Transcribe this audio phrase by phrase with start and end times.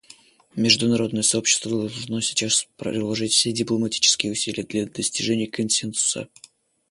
[0.55, 6.27] Международное сообщество должно сейчас приложить все дипломатические усилия для достижения консенсуса.